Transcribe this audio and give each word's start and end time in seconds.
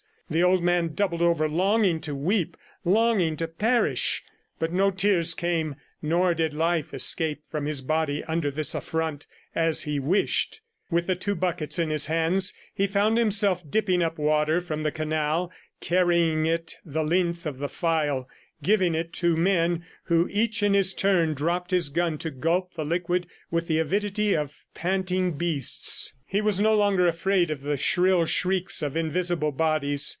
The 0.33 0.43
old 0.43 0.63
man 0.63 0.93
doubled 0.93 1.21
over, 1.21 1.49
longing 1.49 1.99
to 1.99 2.15
weep, 2.15 2.55
longing 2.85 3.35
to 3.35 3.49
perish; 3.49 4.23
but 4.59 4.71
no 4.71 4.89
tears 4.89 5.33
came, 5.33 5.75
nor 6.01 6.33
did 6.33 6.53
life 6.53 6.93
escape 6.93 7.43
from 7.51 7.65
his 7.65 7.81
body 7.81 8.23
under 8.23 8.49
this 8.49 8.73
affront, 8.73 9.27
as 9.53 9.81
he 9.83 9.99
wished.... 9.99 10.61
With 10.89 11.07
the 11.07 11.17
two 11.17 11.35
buckets 11.35 11.77
in 11.77 11.89
his 11.89 12.05
hands, 12.07 12.53
he 12.73 12.87
found 12.87 13.17
himself 13.17 13.61
dipping 13.69 14.01
up 14.01 14.17
water 14.17 14.61
from 14.61 14.83
the 14.83 14.89
canal, 14.93 15.51
carrying 15.81 16.45
it 16.45 16.77
the 16.85 17.03
length 17.03 17.45
of 17.45 17.57
the 17.57 17.67
file, 17.67 18.29
giving 18.63 18.95
it 18.95 19.11
to 19.15 19.35
men 19.35 19.83
who, 20.05 20.29
each 20.31 20.63
in 20.63 20.73
his 20.73 20.93
turn, 20.93 21.33
dropped 21.33 21.71
his 21.71 21.89
gun 21.89 22.17
to 22.19 22.31
gulp 22.31 22.75
the 22.75 22.85
liquid 22.85 23.27
with 23.49 23.67
the 23.67 23.79
avidity 23.79 24.33
of 24.33 24.63
panting 24.75 25.33
beasts. 25.33 26.13
He 26.25 26.39
was 26.39 26.57
no 26.61 26.73
longer 26.73 27.05
afraid 27.05 27.51
of 27.51 27.59
the 27.63 27.75
shrill 27.75 28.25
shrieks 28.25 28.81
of 28.81 28.95
invisible 28.95 29.51
bodies. 29.51 30.07